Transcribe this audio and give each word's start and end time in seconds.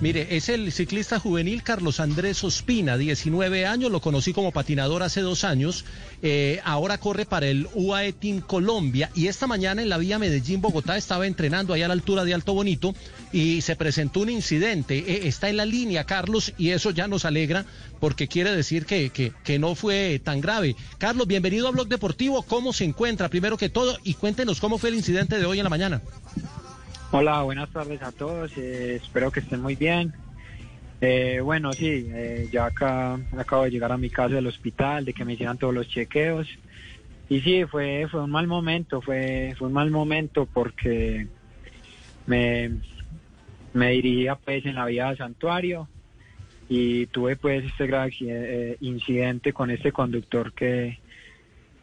Mire, 0.00 0.36
es 0.36 0.48
el 0.48 0.70
ciclista 0.70 1.18
juvenil 1.18 1.64
Carlos 1.64 1.98
Andrés 1.98 2.44
Ospina, 2.44 2.96
19 2.96 3.66
años, 3.66 3.90
lo 3.90 4.00
conocí 4.00 4.32
como 4.32 4.52
patinador 4.52 5.02
hace 5.02 5.22
dos 5.22 5.42
años, 5.42 5.84
eh, 6.22 6.60
ahora 6.62 6.98
corre 6.98 7.26
para 7.26 7.48
el 7.48 7.66
UAE 7.74 8.12
Team 8.12 8.40
Colombia 8.40 9.10
y 9.16 9.26
esta 9.26 9.48
mañana 9.48 9.82
en 9.82 9.88
la 9.88 9.98
vía 9.98 10.20
Medellín-Bogotá 10.20 10.96
estaba 10.96 11.26
entrenando 11.26 11.74
allá 11.74 11.86
a 11.86 11.88
la 11.88 11.94
altura 11.94 12.24
de 12.24 12.32
Alto 12.32 12.54
Bonito 12.54 12.94
y 13.32 13.60
se 13.60 13.74
presentó 13.74 14.20
un 14.20 14.30
incidente, 14.30 14.98
Eh, 14.98 15.26
está 15.26 15.48
en 15.48 15.56
la 15.56 15.66
línea 15.66 16.04
Carlos 16.04 16.52
y 16.56 16.70
eso 16.70 16.92
ya 16.92 17.08
nos 17.08 17.24
alegra 17.24 17.66
porque 17.98 18.28
quiere 18.28 18.54
decir 18.54 18.86
que, 18.86 19.10
que, 19.10 19.32
que 19.42 19.58
no 19.58 19.74
fue 19.74 20.20
tan 20.22 20.40
grave. 20.40 20.76
Carlos, 20.98 21.26
bienvenido 21.26 21.66
a 21.66 21.72
Blog 21.72 21.88
Deportivo, 21.88 22.42
¿cómo 22.42 22.72
se 22.72 22.84
encuentra 22.84 23.28
primero 23.28 23.56
que 23.56 23.68
todo? 23.68 23.98
Y 24.04 24.14
cuéntenos 24.14 24.60
cómo 24.60 24.78
fue 24.78 24.90
el 24.90 24.94
incidente 24.94 25.40
de 25.40 25.44
hoy 25.44 25.58
en 25.58 25.64
la 25.64 25.70
mañana. 25.70 26.02
Hola, 27.10 27.40
buenas 27.42 27.70
tardes 27.70 28.02
a 28.02 28.12
todos. 28.12 28.52
eh, 28.58 29.00
espero 29.02 29.30
que 29.30 29.40
estén 29.40 29.62
muy 29.62 29.76
bien. 29.76 30.12
Eh, 31.00 31.40
bueno, 31.42 31.74
sí, 31.74 32.06
eh, 32.10 32.50
ya 32.52 32.66
acá 32.66 33.18
acabo 33.34 33.64
de 33.64 33.70
llegar 33.70 33.90
a 33.92 33.96
mi 33.96 34.10
casa 34.10 34.34
del 34.34 34.46
hospital, 34.46 35.06
de 35.06 35.14
que 35.14 35.24
me 35.24 35.32
hicieran 35.32 35.56
todos 35.56 35.72
los 35.72 35.88
chequeos. 35.88 36.46
Y 37.30 37.40
sí, 37.40 37.64
fue, 37.64 38.06
fue 38.10 38.22
un 38.22 38.30
mal 38.30 38.46
momento, 38.46 39.00
fue, 39.00 39.54
fue 39.56 39.68
un 39.68 39.72
mal 39.72 39.90
momento 39.90 40.44
porque 40.52 41.26
me, 42.26 42.72
me 43.72 43.90
dirigía 43.92 44.34
pues 44.34 44.66
en 44.66 44.74
la 44.74 44.84
vía 44.84 45.06
del 45.06 45.16
santuario 45.16 45.88
y 46.68 47.06
tuve 47.06 47.36
pues 47.36 47.64
este 47.64 47.86
grave 47.86 48.12
eh, 48.20 48.76
incidente 48.80 49.54
con 49.54 49.70
este 49.70 49.92
conductor 49.92 50.52
que, 50.52 50.98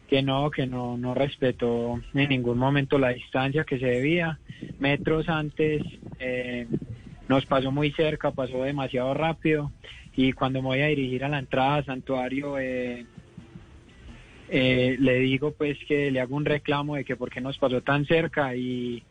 que 0.08 0.22
no, 0.22 0.50
que 0.50 0.66
no, 0.66 0.96
no 0.96 1.14
respetó 1.14 2.00
en 2.14 2.28
ningún 2.28 2.58
momento 2.58 2.98
la 2.98 3.10
distancia 3.10 3.64
que 3.64 3.78
se 3.78 3.86
debía. 3.86 4.38
Metros 4.78 5.28
antes 5.28 5.82
eh, 6.18 6.66
nos 7.28 7.44
pasó 7.46 7.72
muy 7.72 7.90
cerca, 7.92 8.30
pasó 8.30 8.62
demasiado 8.62 9.14
rápido 9.14 9.72
y 10.14 10.32
cuando 10.32 10.62
me 10.62 10.68
voy 10.68 10.80
a 10.80 10.86
dirigir 10.86 11.24
a 11.24 11.28
la 11.28 11.38
entrada 11.38 11.76
al 11.76 11.84
santuario 11.84 12.58
eh, 12.58 13.04
eh, 14.48 14.96
le 14.98 15.18
digo 15.18 15.52
pues 15.52 15.76
que 15.86 16.10
le 16.10 16.20
hago 16.20 16.36
un 16.36 16.44
reclamo 16.44 16.96
de 16.96 17.04
que 17.04 17.16
por 17.16 17.30
qué 17.30 17.40
nos 17.40 17.58
pasó 17.58 17.82
tan 17.82 18.06
cerca 18.06 18.54
y 18.54 19.02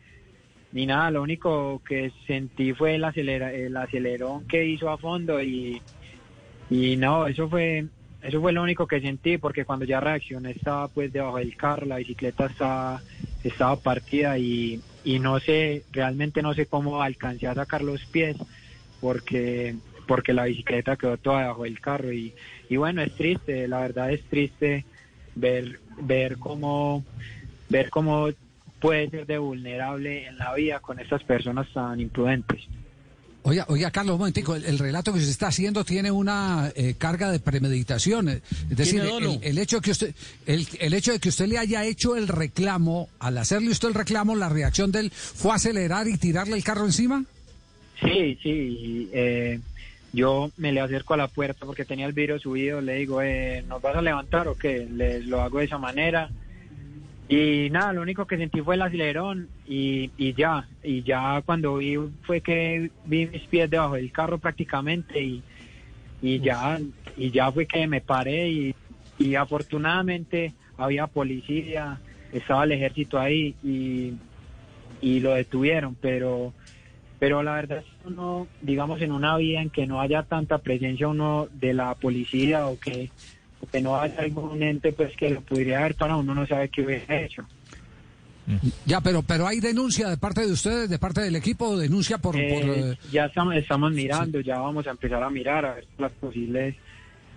ni 0.72 0.84
nada, 0.86 1.10
lo 1.10 1.22
único 1.22 1.80
que 1.86 2.10
sentí 2.26 2.72
fue 2.72 2.96
el, 2.96 3.04
acelera, 3.04 3.52
el 3.52 3.76
acelerón 3.76 4.46
que 4.46 4.64
hizo 4.64 4.90
a 4.90 4.98
fondo 4.98 5.40
y, 5.42 5.80
y 6.68 6.96
no, 6.96 7.26
eso 7.26 7.48
fue 7.48 7.86
eso 8.26 8.40
fue 8.40 8.52
lo 8.52 8.62
único 8.62 8.88
que 8.88 9.00
sentí 9.00 9.38
porque 9.38 9.64
cuando 9.64 9.84
ya 9.84 10.00
reaccioné 10.00 10.50
estaba 10.50 10.88
pues 10.88 11.12
debajo 11.12 11.38
del 11.38 11.56
carro, 11.56 11.86
la 11.86 11.98
bicicleta 11.98 12.46
estaba, 12.46 13.00
estaba 13.44 13.76
partida 13.76 14.36
y, 14.36 14.80
y 15.04 15.20
no 15.20 15.38
sé, 15.38 15.84
realmente 15.92 16.42
no 16.42 16.52
sé 16.52 16.66
cómo 16.66 17.02
alcancé 17.02 17.46
a 17.46 17.54
sacar 17.54 17.82
los 17.82 18.04
pies 18.06 18.36
porque 19.00 19.76
porque 20.08 20.32
la 20.32 20.44
bicicleta 20.44 20.96
quedó 20.96 21.16
toda 21.18 21.42
debajo 21.42 21.64
del 21.64 21.80
carro 21.80 22.12
y, 22.12 22.34
y 22.68 22.76
bueno, 22.76 23.02
es 23.02 23.14
triste, 23.14 23.68
la 23.68 23.80
verdad 23.80 24.10
es 24.10 24.22
triste 24.24 24.84
ver 25.36 25.78
ver 26.00 26.36
cómo 26.38 27.04
ver 27.68 27.90
cómo 27.90 28.28
puede 28.80 29.08
ser 29.08 29.26
de 29.26 29.38
vulnerable 29.38 30.26
en 30.26 30.36
la 30.36 30.52
vida 30.54 30.80
con 30.80 30.98
estas 30.98 31.22
personas 31.22 31.72
tan 31.72 32.00
imprudentes. 32.00 32.66
Oiga, 33.48 33.64
oiga, 33.68 33.92
Carlos, 33.92 34.14
un 34.14 34.18
momentico, 34.18 34.56
el, 34.56 34.64
el 34.64 34.76
relato 34.76 35.12
que 35.12 35.20
se 35.20 35.30
está 35.30 35.46
haciendo 35.46 35.84
tiene 35.84 36.10
una 36.10 36.72
eh, 36.74 36.96
carga 36.98 37.30
de 37.30 37.38
premeditación. 37.38 38.28
Es 38.28 38.42
decir, 38.76 39.00
el, 39.00 39.38
el 39.40 39.58
hecho 39.58 39.80
que 39.80 39.92
usted, 39.92 40.16
el, 40.46 40.66
el 40.80 40.94
hecho 40.94 41.12
de 41.12 41.20
que 41.20 41.28
usted 41.28 41.46
le 41.46 41.56
haya 41.56 41.84
hecho 41.84 42.16
el 42.16 42.26
reclamo, 42.26 43.08
al 43.20 43.38
hacerle 43.38 43.70
usted 43.70 43.86
el 43.86 43.94
reclamo, 43.94 44.34
la 44.34 44.48
reacción 44.48 44.90
de 44.90 44.98
él 44.98 45.12
fue 45.12 45.54
acelerar 45.54 46.08
y 46.08 46.18
tirarle 46.18 46.56
el 46.56 46.64
carro 46.64 46.86
encima. 46.86 47.24
Sí, 48.00 48.36
sí. 48.42 49.10
eh, 49.12 49.60
yo 50.12 50.50
me 50.56 50.72
le 50.72 50.80
acerco 50.80 51.14
a 51.14 51.16
la 51.16 51.28
puerta 51.28 51.66
porque 51.66 51.84
tenía 51.84 52.06
el 52.06 52.14
vidrio 52.14 52.40
subido. 52.40 52.80
Le 52.80 52.96
digo, 52.96 53.22
eh, 53.22 53.62
¿nos 53.68 53.80
vas 53.80 53.94
a 53.94 54.02
levantar 54.02 54.48
o 54.48 54.56
qué? 54.56 54.88
Les 54.90 55.24
lo 55.24 55.40
hago 55.40 55.60
de 55.60 55.66
esa 55.66 55.78
manera. 55.78 56.30
Y 57.28 57.70
nada, 57.70 57.92
lo 57.92 58.02
único 58.02 58.26
que 58.26 58.36
sentí 58.36 58.60
fue 58.60 58.76
el 58.76 58.82
acelerón 58.82 59.48
y, 59.66 60.10
y 60.16 60.32
ya. 60.34 60.68
Y 60.82 61.02
ya 61.02 61.42
cuando 61.44 61.76
vi 61.76 61.96
fue 62.22 62.40
que 62.40 62.90
vi 63.04 63.26
mis 63.26 63.42
pies 63.42 63.68
debajo 63.68 63.94
del 63.94 64.12
carro 64.12 64.38
prácticamente 64.38 65.20
y, 65.20 65.42
y 66.22 66.38
ya 66.40 66.78
y 67.16 67.30
ya 67.30 67.50
fue 67.50 67.66
que 67.66 67.86
me 67.88 68.00
paré 68.00 68.48
y, 68.48 68.74
y 69.18 69.34
afortunadamente 69.34 70.52
había 70.76 71.06
policía, 71.06 71.98
estaba 72.32 72.64
el 72.64 72.72
ejército 72.72 73.18
ahí 73.18 73.54
y, 73.64 74.12
y 75.00 75.20
lo 75.20 75.34
detuvieron, 75.34 75.96
pero 76.00 76.52
pero 77.18 77.42
la 77.42 77.54
verdad 77.54 77.78
es 77.78 77.86
uno, 78.04 78.46
digamos, 78.60 79.00
en 79.00 79.10
una 79.10 79.36
vía 79.38 79.62
en 79.62 79.70
que 79.70 79.86
no 79.86 80.00
haya 80.00 80.22
tanta 80.22 80.58
presencia 80.58 81.08
uno 81.08 81.48
de 81.50 81.72
la 81.72 81.94
policía 81.94 82.66
o 82.66 82.78
que, 82.78 83.10
que 83.72 83.80
no 83.80 83.96
haya 84.00 84.20
algún 84.20 84.62
ente 84.62 84.92
pues 84.92 85.16
que 85.16 85.30
lo 85.30 85.40
pudiera 85.40 85.80
haber 85.80 85.94
para 85.94 86.16
uno 86.16 86.34
no 86.34 86.46
sabe 86.46 86.68
qué 86.68 86.82
hubiera 86.82 87.20
hecho. 87.20 87.44
Ya, 88.84 89.00
pero 89.00 89.22
pero 89.22 89.46
hay 89.48 89.58
denuncia 89.58 90.08
de 90.08 90.16
parte 90.18 90.46
de 90.46 90.52
ustedes, 90.52 90.88
de 90.88 90.98
parte 91.00 91.20
del 91.20 91.34
equipo, 91.34 91.76
denuncia 91.76 92.18
por... 92.18 92.36
Eh, 92.36 92.48
por, 92.62 92.70
eh, 92.76 92.98
ya 93.10 93.24
estamos, 93.24 93.56
estamos 93.56 93.90
mirando, 93.92 94.38
ya 94.40 94.58
vamos 94.60 94.86
a 94.86 94.90
empezar 94.90 95.20
a 95.22 95.30
mirar 95.30 95.66
a 95.66 95.74
ver 95.74 95.86
las 95.98 96.12
posibles 96.12 96.76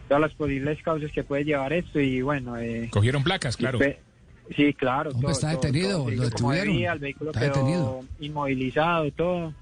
todas 0.07 0.22
las 0.22 0.34
posibles 0.34 0.81
causas 0.84 1.12
que 1.12 1.24
puede 1.24 1.46
llevar 1.46 1.72
esto 1.74 2.00
y 2.00 2.22
bueno 2.22 2.57
eh, 2.57 2.90
Cogieron 2.91 3.24
placas, 3.24 3.56
claro. 3.57 3.80
espe- 3.80 3.97
sí 4.56 4.74
claro 4.74 5.09
Hombre, 5.12 5.22
todo, 5.24 5.31
está 5.31 5.51
todo, 5.51 5.62
detenido, 5.62 5.97
todo, 6.00 6.09
lo 6.12 6.24
detuvieron. 6.24 6.68
debía, 6.74 6.94
el 6.94 7.00
vehículo 7.00 7.31
Está 7.31 7.40
quedó 7.41 7.53
detenido. 7.53 8.06
inmovilizado 8.19 9.12
todo 9.12 9.53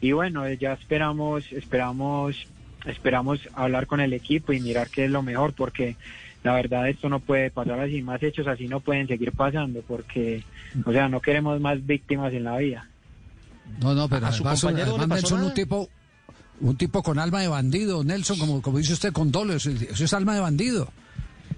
y 0.00 0.12
bueno 0.12 0.46
eh, 0.46 0.56
ya 0.58 0.72
esperamos 0.74 1.50
esperamos 1.52 2.46
esperamos 2.86 3.40
hablar 3.54 3.86
con 3.86 4.00
el 4.00 4.12
equipo 4.12 4.52
y 4.52 4.60
mirar 4.60 4.88
qué 4.88 5.04
es 5.06 5.10
lo 5.10 5.22
mejor 5.22 5.52
porque 5.52 5.96
la 6.44 6.54
verdad 6.54 6.88
esto 6.88 7.08
no 7.08 7.20
puede 7.20 7.50
pasar 7.50 7.80
así 7.80 8.00
más 8.02 8.22
hechos 8.22 8.46
así 8.46 8.68
no 8.68 8.80
pueden 8.80 9.08
seguir 9.08 9.32
pasando 9.32 9.82
porque 9.86 10.44
o 10.84 10.92
sea 10.92 11.08
no 11.08 11.20
queremos 11.20 11.60
más 11.60 11.84
víctimas 11.84 12.32
en 12.32 12.44
la 12.44 12.56
vida 12.58 12.88
no, 13.82 13.94
no, 13.94 14.08
pero 14.08 14.26
¿A 14.26 14.32
su 14.32 14.46
además, 14.48 14.64
le 14.74 14.82
además 14.82 15.08
pasó 15.08 15.34
Nelson, 15.36 15.42
un 15.42 15.54
tipo, 15.54 15.88
un 16.60 16.76
tipo 16.78 17.02
con 17.02 17.18
alma 17.18 17.40
de 17.42 17.48
bandido, 17.48 18.02
Nelson, 18.02 18.38
como, 18.38 18.62
como 18.62 18.78
dice 18.78 18.94
usted, 18.94 19.12
con 19.12 19.30
dolo, 19.30 19.52
eso, 19.52 19.68
eso 19.70 20.04
es 20.04 20.12
alma 20.14 20.34
de 20.34 20.40
bandido. 20.40 20.90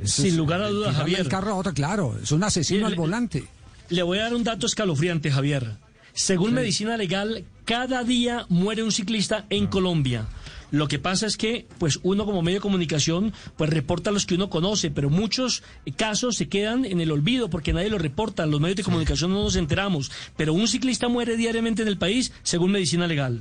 Eso 0.03 0.23
Sin 0.23 0.33
es, 0.33 0.37
lugar 0.37 0.61
a 0.61 0.69
dudas, 0.71 0.97
Javier. 0.97 1.21
el 1.21 1.29
carro 1.29 1.53
a 1.53 1.55
otro, 1.55 1.73
claro, 1.73 2.19
es 2.21 2.33
un 2.33 2.43
asesino 2.43 2.79
Mire, 2.79 2.87
al 2.87 2.93
le- 2.93 2.99
volante. 2.99 3.45
Le 3.91 4.03
voy 4.03 4.19
a 4.19 4.23
dar 4.25 4.35
un 4.35 4.43
dato 4.43 4.67
escalofriante, 4.67 5.31
Javier. 5.31 5.77
Según 6.13 6.53
medicina 6.53 6.97
legal, 6.97 7.45
cada 7.65 8.03
día 8.03 8.45
muere 8.49 8.83
un 8.83 8.91
ciclista 8.91 9.47
en 9.49 9.69
Colombia. 9.69 10.27
Lo 10.71 10.89
que 10.89 10.99
pasa 10.99 11.27
es 11.27 11.37
que, 11.37 11.67
pues 11.79 12.01
uno 12.03 12.25
como 12.25 12.43
medio 12.43 12.59
de 12.59 12.63
comunicación, 12.63 13.33
pues 13.57 13.71
reporta 13.71 14.11
los 14.11 14.27
que 14.27 14.35
uno 14.35 14.51
conoce, 14.51 14.91
pero 14.91 15.11
muchos 15.11 15.63
casos 15.97 16.37
se 16.37 16.49
quedan 16.49 16.85
en 16.85 17.01
el 17.01 17.11
olvido 17.11 17.51
porque 17.51 17.73
nadie 17.73 17.91
lo 17.91 17.99
reporta. 17.99 18.47
Los 18.47 18.61
medios 18.61 18.77
de 18.77 18.85
comunicación 18.85 19.33
no 19.33 19.43
nos 19.43 19.57
enteramos. 19.57 20.13
Pero 20.37 20.55
un 20.55 20.69
ciclista 20.69 21.09
muere 21.09 21.37
diariamente 21.37 21.83
en 21.83 21.89
el 21.89 21.99
país, 21.99 22.33
según 22.43 22.73
medicina 22.73 23.07
legal. 23.07 23.41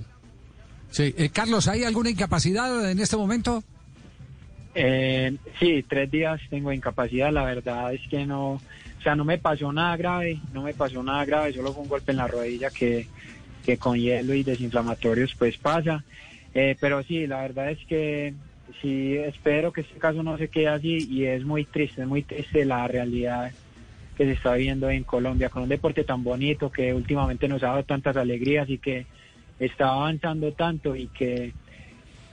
Sí, 0.92 1.14
eh, 1.18 1.30
Carlos, 1.30 1.68
¿hay 1.68 1.84
alguna 1.84 2.10
incapacidad 2.10 2.90
en 2.90 3.00
este 3.00 3.16
momento? 3.16 3.64
Eh, 4.74 5.36
sí, 5.60 5.84
tres 5.88 6.10
días 6.10 6.42
tengo 6.50 6.72
incapacidad. 6.72 7.32
La 7.32 7.44
verdad 7.44 7.94
es 7.94 8.02
que 8.10 8.26
no, 8.26 8.54
o 8.54 9.02
sea, 9.04 9.16
no 9.16 9.24
me 9.24 9.38
pasó 9.38 9.72
nada 9.72 9.96
grave, 9.98 10.40
no 10.54 10.64
me 10.64 10.74
pasó 10.74 11.04
nada 11.04 11.26
grave, 11.26 11.54
solo 11.54 11.74
fue 11.74 11.84
un 11.84 11.90
golpe 11.90 12.12
en 12.12 12.18
la 12.18 12.28
rodilla 12.28 12.70
que, 12.70 13.08
que 13.66 13.78
con 13.78 13.98
hielo 13.98 14.34
y 14.34 14.44
desinflamatorios 14.44 15.36
pues 15.38 15.58
pasa. 15.58 16.04
Eh, 16.54 16.76
pero 16.80 17.04
sí, 17.04 17.28
la 17.28 17.42
verdad 17.42 17.72
es 17.72 17.80
que 17.86 18.34
sí 18.82 19.16
espero 19.16 19.72
que 19.72 19.82
este 19.82 20.00
caso 20.00 20.24
no 20.24 20.38
se 20.38 20.48
quede 20.48 20.68
así 20.68 21.08
y 21.10 21.26
es 21.26 21.44
muy 21.44 21.66
triste, 21.66 22.02
es 22.02 22.08
muy 22.08 22.24
triste 22.24 22.66
la 22.66 22.88
realidad 22.88 23.52
que 24.16 24.26
se 24.26 24.32
está 24.34 24.56
viviendo 24.56 24.90
en 24.90 25.04
Colombia 25.04 25.50
con 25.50 25.64
un 25.64 25.70
deporte 25.70 26.04
tan 26.04 26.24
bonito 26.24 26.72
que 26.72 26.94
últimamente 26.94 27.48
nos 27.48 27.64
ha 27.64 27.68
dado 27.68 27.84
tantas 27.84 28.18
alegrías 28.18 28.70
y 28.70 28.78
que 28.78 29.06
está 29.60 29.90
avanzando 29.90 30.52
tanto 30.54 30.96
y 30.96 31.08
que 31.08 31.54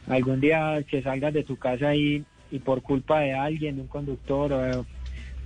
algún 0.09 0.41
día 0.41 0.83
que 0.89 1.03
salgas 1.03 1.33
de 1.33 1.45
tu 1.45 1.57
casa 1.57 1.95
y, 1.95 2.25
y 2.51 2.59
por 2.59 2.83
culpa 2.83 3.21
de 3.21 3.35
alguien, 3.35 3.77
de 3.77 3.83
un 3.83 3.89
conductor 3.89 4.53
o, 4.53 4.87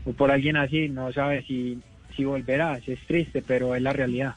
o 0.05 0.13
por 0.13 0.31
alguien 0.31 0.57
así, 0.57 0.89
no 0.89 1.13
sabes 1.13 1.45
si, 1.47 1.79
si 2.17 2.25
volverás. 2.25 2.87
Es 2.89 3.01
triste, 3.07 3.43
pero 3.47 3.75
es 3.75 3.83
la 3.83 3.93
realidad. 3.93 4.35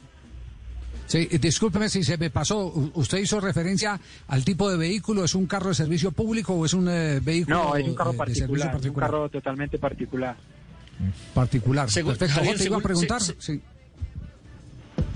Sí, 1.05 1.25
discúlpeme 1.39 1.89
si 1.89 2.03
se 2.03 2.17
me 2.17 2.29
pasó. 2.29 2.65
¿Usted 2.95 3.19
hizo 3.19 3.39
referencia 3.39 3.99
al 4.27 4.43
tipo 4.43 4.69
de 4.69 4.77
vehículo? 4.77 5.23
¿Es 5.25 5.35
un 5.35 5.45
carro 5.45 5.69
de 5.69 5.75
servicio 5.75 6.11
público 6.11 6.53
o 6.53 6.65
es 6.65 6.73
un 6.73 6.87
eh, 6.89 7.19
vehículo 7.21 7.55
No, 7.65 7.75
es 7.75 7.87
un 7.87 7.93
carro 7.95 8.11
eh, 8.13 8.17
de 8.27 8.35
servicio 8.35 8.47
particular, 8.71 8.79
es 8.81 8.85
un 8.89 8.95
carro 8.95 9.29
totalmente 9.29 9.77
particular. 9.77 10.35
Particular. 11.33 11.91
Según- 11.91 12.11
Perfecto. 12.15 12.35
Javier, 12.35 12.57
¿Te 12.57 12.63
iba 12.65 12.77
a 12.77 12.81
preguntar? 12.81 13.21
se- 13.21 13.35
Sí. 13.39 13.61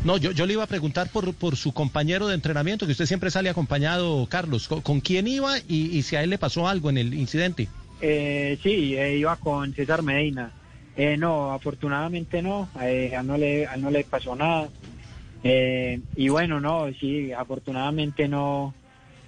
No, 0.04 0.18
yo, 0.18 0.32
yo 0.32 0.46
le 0.46 0.54
iba 0.54 0.64
a 0.64 0.68
preguntar 0.68 1.10
por, 1.10 1.34
por 1.34 1.56
su 1.56 1.74
compañero 1.74 2.28
de 2.28 2.36
entrenamiento, 2.36 2.86
que 2.86 2.92
usted 2.94 3.06
siempre 3.06 3.32
sale 3.32 3.50
acompañado, 3.50 4.26
Carlos. 4.30 4.68
¿Con, 4.68 4.82
con 4.82 5.02
quién 5.02 5.28
iba 5.28 5.58
y, 5.68 5.98
y 5.98 6.04
si 6.04 6.16
a 6.16 6.24
él 6.24 6.30
le 6.30 6.38
pasó 6.38 6.68
algo 6.68 6.90
en 6.90 6.98
el 6.98 7.14
incidente? 7.14 7.68
Eh, 8.02 8.58
sí, 8.62 8.96
eh, 8.96 9.18
iba 9.18 9.36
con 9.38 9.74
César 9.74 10.04
Medina. 10.04 10.52
Eh, 10.96 11.18
no, 11.18 11.52
afortunadamente 11.52 12.42
no, 12.42 12.70
eh, 12.82 13.14
a, 13.16 13.22
él 13.22 13.28
no 13.28 13.38
le, 13.38 13.68
a 13.68 13.74
él 13.76 13.82
no 13.82 13.90
le 13.92 14.04
pasó 14.04 14.36
nada. 14.36 14.70
Eh, 15.50 16.02
y 16.18 16.28
bueno, 16.28 16.60
no, 16.60 16.92
sí, 17.00 17.32
afortunadamente 17.32 18.28
no, 18.28 18.74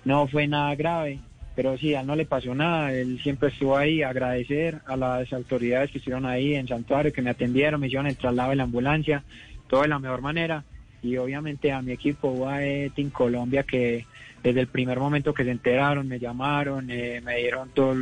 no 0.04 0.28
fue 0.28 0.48
nada 0.48 0.76
grave, 0.76 1.20
pero 1.56 1.78
sí, 1.78 1.94
a 1.94 2.02
él 2.02 2.08
no 2.08 2.16
le 2.18 2.26
pasó 2.26 2.54
nada. 2.54 2.92
Él 2.92 3.22
siempre 3.24 3.48
estuvo 3.50 3.78
ahí, 3.78 4.04
agradecer 4.04 4.82
a 4.86 4.98
las 4.98 5.32
autoridades 5.32 5.92
que 5.92 6.00
estuvieron 6.00 6.26
ahí 6.26 6.56
en 6.56 6.68
Santuario, 6.68 7.14
que 7.14 7.22
me 7.22 7.30
atendieron, 7.30 7.80
me 7.80 7.88
hicieron 7.88 8.08
el 8.08 8.18
traslado 8.18 8.50
de 8.50 8.58
la 8.58 8.64
ambulancia, 8.64 9.24
todo 9.70 9.84
de 9.84 9.88
la 9.88 10.00
mejor 10.00 10.20
manera. 10.22 10.66
Y 11.02 11.16
obviamente 11.16 11.72
a 11.72 11.82
mi 11.82 11.94
equipo, 11.94 12.30
UAE 12.32 12.92
Team 12.94 13.12
Colombia, 13.12 13.64
que 13.64 14.06
desde 14.44 14.60
el 14.60 14.68
primer 14.68 15.00
momento 15.00 15.34
que 15.34 15.46
se 15.46 15.52
enteraron, 15.52 16.06
me 16.06 16.20
llamaron, 16.20 16.90
eh, 16.90 17.22
me 17.24 17.38
dieron 17.38 17.70
todo- 17.70 17.96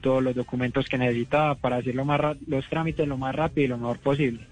todos 0.00 0.22
los 0.22 0.36
documentos 0.36 0.88
que 0.88 0.96
necesitaba 0.96 1.56
para 1.56 1.76
hacer 1.78 1.96
lo 1.96 2.04
más 2.04 2.20
los 2.46 2.68
trámites 2.68 3.08
lo 3.08 3.16
más 3.18 3.34
rápido 3.34 3.64
y 3.64 3.68
lo 3.68 3.78
mejor 3.78 3.98
posible. 3.98 4.46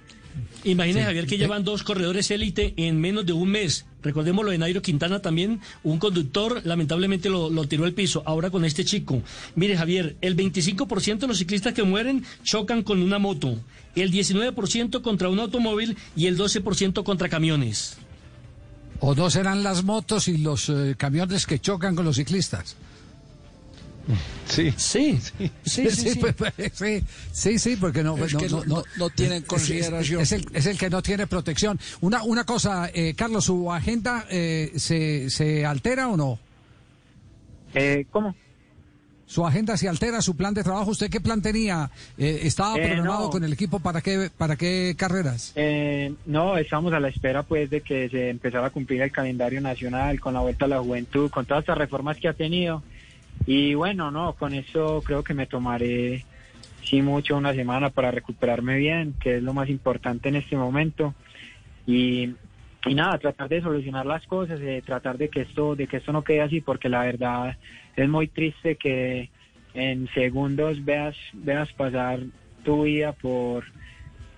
Imagínese, 0.64 1.05
Javier, 1.05 1.26
que 1.26 1.38
llevan 1.38 1.64
dos 1.64 1.82
corredores 1.82 2.31
élite 2.31 2.75
en 2.76 3.00
menos 3.00 3.26
de 3.26 3.32
un 3.32 3.50
mes. 3.50 3.84
Recordemos 4.02 4.44
lo 4.44 4.50
de 4.50 4.58
Nairo 4.58 4.82
Quintana 4.82 5.20
también. 5.20 5.61
Un 5.82 5.99
conductor 5.99 6.61
lamentablemente 6.64 7.31
lo, 7.31 7.50
lo 7.50 7.67
tiró 7.67 7.84
al 7.84 7.93
piso. 7.93 8.23
Ahora 8.26 8.50
con 8.50 8.64
este 8.64 8.84
chico. 8.84 9.23
Mire, 9.56 9.76
Javier, 9.76 10.17
el 10.20 10.37
25% 10.37 11.19
de 11.19 11.26
los 11.26 11.38
ciclistas 11.38 11.75
que 11.75 11.82
mueren 11.82 12.25
chocan 12.44 12.82
con 12.82 13.02
una 13.02 13.19
moto. 13.19 13.58
El 13.94 14.12
19% 14.12 15.02
contra 15.02 15.29
un 15.29 15.40
automóvil 15.40 15.96
y 16.17 16.26
el 16.26 16.38
12% 16.38 17.02
contra 17.02 17.29
camiones. 17.29 17.96
¿O 19.00 19.17
no 19.17 19.31
serán 19.31 19.64
las 19.64 19.82
motos 19.82 20.29
y 20.29 20.38
los 20.38 20.69
eh, 20.69 20.94
camiones 20.96 21.46
que 21.46 21.58
chocan 21.58 21.96
con 21.96 22.05
los 22.05 22.17
ciclistas? 22.17 22.76
Sí. 24.49 24.72
Sí, 24.76 25.19
sí, 25.20 25.50
sí. 25.64 25.90
sí. 25.90 26.19
pues, 26.20 26.34
pues, 26.34 26.52
sí, 26.75 27.02
sí, 27.32 27.58
sí, 27.58 27.76
porque 27.76 28.02
no, 28.02 28.16
Es 28.19 28.32
no, 28.34 28.40
que 28.40 28.49
no, 28.49 28.64
no- 28.64 28.84
no 28.96 29.10
tienen 29.10 29.43
consideración. 29.43 30.20
Es, 30.22 30.32
el, 30.32 30.46
es 30.52 30.66
el 30.66 30.76
que 30.78 30.90
no 30.90 31.02
tiene 31.02 31.26
protección. 31.26 31.78
Una, 32.00 32.22
una 32.25 32.44
cosa, 32.44 32.90
eh, 32.93 33.14
Carlos, 33.14 33.44
¿su 33.44 33.72
agenda 33.72 34.26
eh, 34.31 34.72
se, 34.76 35.31
se 35.31 35.64
altera 35.64 36.08
o 36.08 36.16
no? 36.16 36.38
Eh, 37.75 38.06
¿Cómo? 38.10 38.34
¿Su 39.25 39.46
agenda 39.46 39.78
se 39.78 39.88
altera, 39.88 40.20
su 40.20 40.37
plan 40.37 40.52
de 40.52 40.62
trabajo? 40.62 40.90
¿Usted 40.90 41.08
qué 41.08 41.19
plan 41.19 41.40
tenía? 41.40 41.90
Eh, 42.19 42.40
¿Estaba 42.43 42.76
Eh, 42.76 42.87
programado 42.87 43.25
no. 43.25 43.31
con 43.31 43.44
el 43.44 43.52
equipo 43.55 43.81
para 43.81 44.02
qué, 44.02 44.31
para 44.37 44.56
qué 44.56 44.94
carreras? 44.98 45.52
Eh, 45.55 46.12
no, 46.26 46.58
estamos 46.58 46.93
a 46.93 47.00
la 47.00 47.08
espera 47.08 47.43
pues 47.43 47.70
de 47.70 47.81
que 47.81 48.10
se 48.10 48.28
empezara 48.28 48.66
a 48.66 48.70
cumplir 48.70 49.00
el 49.00 49.10
calendario 49.10 49.62
nacional 49.62 50.20
con 50.20 50.34
la 50.34 50.40
vuelta 50.40 50.66
a 50.66 50.69
la 50.69 50.81
juventud, 50.81 51.31
con 51.31 51.46
todas 51.46 51.62
estas 51.62 51.78
reformas 51.78 52.19
que 52.19 52.28
ha 52.28 52.34
tenido. 52.34 52.82
Y 53.46 53.75
bueno, 53.75 54.11
no, 54.11 54.34
con 54.34 54.55
eso 54.55 55.02
creo 55.05 55.25
que 55.25 55.34
me 55.34 55.46
tomaré 55.46 56.25
sí 56.82 57.02
mucho 57.02 57.37
una 57.37 57.55
semana 57.55 57.90
para 57.90 58.11
recuperarme 58.11 58.76
bien, 58.76 59.14
que 59.20 59.37
es 59.37 59.43
lo 59.43 59.52
más 59.52 59.69
importante 59.69 60.29
en 60.29 60.37
este 60.37 60.56
momento. 60.56 61.14
Y, 61.87 62.34
y 62.87 62.94
nada, 62.94 63.19
tratar 63.19 63.49
de 63.49 63.62
solucionar 63.62 64.06
las 64.06 64.26
cosas, 64.26 64.61
eh, 64.61 64.82
tratar 64.84 65.19
de 65.19 65.29
que 65.29 65.43
esto, 65.43 65.75
de 65.75 65.87
que 65.87 65.99
esto 65.99 66.12
no 66.12 66.23
quede 66.23 66.43
así, 66.43 66.61
porque 66.61 66.88
la 66.88 67.02
verdad 67.02 67.56
es 67.96 68.08
muy 68.08 68.29
triste 68.29 68.76
que 68.76 69.31
en 69.75 70.08
segundos 70.14 70.84
veas, 70.84 71.17
veas 71.32 71.73
pasar 71.73 72.20
tu 72.64 72.84
vida 72.84 73.12
por 73.12 73.64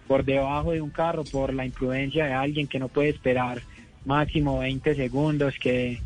por 0.07 0.25
debajo 0.25 0.73
de 0.73 0.81
un 0.81 0.91
carro 0.91 1.25
por 1.25 1.53
la 1.55 1.65
imprudencia 1.65 2.27
de 2.27 2.35
alguien 2.35 2.67
que 2.67 2.79
no 2.79 2.89
puede 2.89 3.09
esperar 3.09 3.63
máximo 4.05 4.59
20 4.59 4.95
segundos, 4.95 5.55
que, 5.59 5.99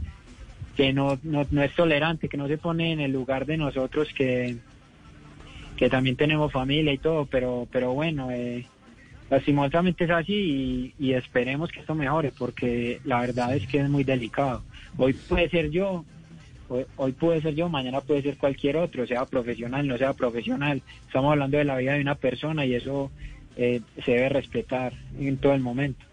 que 0.78 0.92
no, 0.92 1.18
no, 1.24 1.44
no 1.50 1.62
es 1.64 1.74
tolerante, 1.74 2.28
que 2.28 2.36
no 2.36 2.46
se 2.46 2.56
pone 2.56 2.92
en 2.92 3.00
el 3.00 3.10
lugar 3.10 3.46
de 3.46 3.56
nosotros 3.56 4.06
que, 4.16 4.58
que 5.76 5.90
también 5.90 6.14
tenemos 6.14 6.52
familia 6.52 6.92
y 6.92 6.98
todo, 6.98 7.26
pero, 7.26 7.66
pero 7.72 7.94
bueno, 7.94 8.30
eh, 8.30 8.64
lastimosamente 9.28 10.04
es 10.04 10.10
así 10.10 10.94
y, 10.96 11.14
esperemos 11.14 11.72
que 11.72 11.80
esto 11.80 11.96
mejore 11.96 12.30
porque 12.30 13.00
la 13.02 13.22
verdad 13.22 13.56
es 13.56 13.66
que 13.66 13.80
es 13.80 13.90
muy 13.90 14.04
delicado. 14.04 14.62
Hoy 14.96 15.14
puede 15.14 15.48
ser 15.48 15.70
yo, 15.70 16.04
hoy, 16.68 16.84
hoy 16.96 17.10
puede 17.10 17.42
ser 17.42 17.56
yo, 17.56 17.68
mañana 17.68 18.00
puede 18.00 18.22
ser 18.22 18.36
cualquier 18.36 18.76
otro, 18.76 19.04
sea 19.04 19.26
profesional, 19.26 19.84
no 19.84 19.98
sea 19.98 20.12
profesional. 20.12 20.80
Estamos 21.08 21.32
hablando 21.32 21.58
de 21.58 21.64
la 21.64 21.76
vida 21.76 21.94
de 21.94 22.02
una 22.02 22.14
persona 22.14 22.64
y 22.64 22.76
eso 22.76 23.10
eh, 23.56 23.80
se 24.04 24.12
debe 24.12 24.28
respetar 24.28 24.92
en 25.18 25.38
todo 25.38 25.54
el 25.54 25.60
momento. 25.60 26.06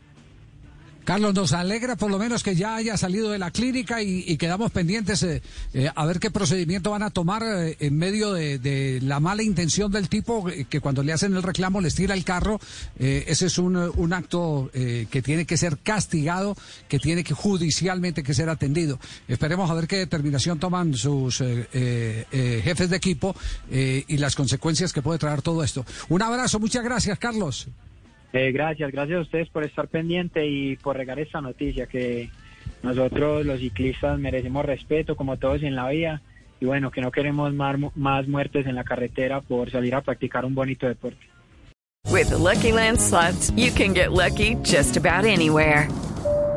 Carlos, 1.05 1.35
nos 1.35 1.53
alegra 1.53 1.95
por 1.95 2.09
lo 2.09 2.17
menos 2.17 2.41
que 2.41 2.55
ya 2.55 2.75
haya 2.75 2.97
salido 2.97 3.29
de 3.29 3.37
la 3.37 3.51
clínica 3.51 4.01
y, 4.01 4.37
quedamos 4.37 4.71
pendientes 4.71 5.21
eh, 5.21 5.43
eh, 5.75 5.87
a 5.95 6.05
ver 6.07 6.19
qué 6.19 6.31
procedimiento 6.31 6.89
van 6.89 7.03
a 7.03 7.11
tomar 7.11 7.43
eh, 7.43 7.77
en 7.79 7.95
medio 7.95 8.33
de, 8.33 8.99
la 9.03 9.19
mala 9.19 9.43
intención 9.43 9.91
del 9.91 10.09
tipo 10.09 10.47
que 10.67 10.81
cuando 10.81 11.03
le 11.03 11.13
hacen 11.13 11.35
el 11.35 11.43
reclamo 11.43 11.79
les 11.79 11.93
tira 11.93 12.15
el 12.15 12.23
carro. 12.23 12.59
Ese 12.97 13.45
es 13.45 13.59
un, 13.59 13.75
un 13.75 14.13
acto 14.13 14.71
que 14.73 15.21
tiene 15.23 15.45
que 15.45 15.57
ser 15.57 15.77
castigado, 15.77 16.57
que 16.87 16.97
tiene 16.97 17.23
que 17.23 17.35
judicialmente 17.35 18.23
que 18.23 18.33
ser 18.33 18.49
atendido. 18.49 18.99
Esperemos 19.27 19.69
a 19.69 19.75
ver 19.75 19.87
qué 19.87 19.97
determinación 19.97 20.59
toman 20.59 20.95
sus 20.95 21.37
jefes 21.37 22.89
de 22.89 22.97
equipo 22.97 23.35
y 23.69 24.17
las 24.17 24.35
consecuencias 24.35 24.91
que 24.91 25.03
puede 25.03 25.19
traer 25.19 25.43
todo 25.43 25.63
esto. 25.63 25.85
Un 26.09 26.23
abrazo, 26.23 26.59
muchas 26.59 26.83
gracias, 26.83 27.19
Carlos. 27.19 27.67
Eh, 28.33 28.51
gracias, 28.51 28.91
gracias 28.91 29.17
a 29.17 29.21
ustedes 29.21 29.49
por 29.49 29.63
estar 29.63 29.87
pendiente 29.87 30.45
y 30.45 30.75
por 30.77 30.97
regar 30.97 31.19
esta 31.19 31.41
noticia 31.41 31.87
que 31.87 32.29
nosotros 32.83 33.45
los 33.45 33.59
ciclistas 33.59 34.19
merecemos 34.19 34.65
respeto 34.65 35.15
como 35.15 35.37
todos 35.37 35.63
en 35.63 35.75
la 35.75 35.89
vida 35.89 36.21
y 36.59 36.65
bueno, 36.65 36.91
que 36.91 37.01
no 37.01 37.11
queremos 37.11 37.53
más, 37.53 37.77
más 37.95 38.27
muertes 38.27 38.65
en 38.65 38.75
la 38.75 38.83
carretera 38.83 39.41
por 39.41 39.71
salir 39.71 39.95
a 39.95 40.01
practicar 40.01 40.45
un 40.45 40.55
bonito 40.55 40.87
deporte. 40.87 41.25
With 42.11 42.29
the 42.29 42.37
Lucky 42.37 42.71
Land 42.71 42.99
you 43.55 43.71
can 43.71 43.93
get 43.93 44.11
lucky 44.11 44.55
just 44.63 44.95
about 44.95 45.25
anywhere. 45.25 45.89